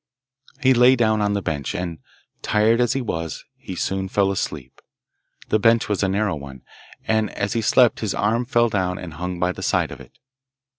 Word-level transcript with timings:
He 0.63 0.73
lay 0.73 0.95
down 0.95 1.21
on 1.21 1.33
the 1.33 1.43
bench, 1.43 1.75
and, 1.75 1.99
tired 2.41 2.81
as 2.81 2.93
he 2.93 3.01
was, 3.03 3.45
he 3.55 3.75
soon 3.75 4.07
fell 4.09 4.31
asleep. 4.31 4.81
The 5.49 5.59
bench 5.59 5.87
was 5.87 6.01
a 6.01 6.07
narrow 6.09 6.35
one, 6.35 6.63
and 7.07 7.29
as 7.35 7.53
he 7.53 7.61
slept 7.61 7.99
his 7.99 8.15
arm 8.15 8.45
fell 8.45 8.69
down 8.69 8.97
and 8.97 9.13
hung 9.13 9.39
by 9.39 9.51
the 9.51 9.61
side 9.61 9.91
of 9.91 10.01
it. 10.01 10.17